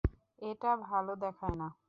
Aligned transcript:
এটা 0.41 0.71
ভালো 0.89 1.13
দেখায় 1.15 1.55
না। 1.55 1.67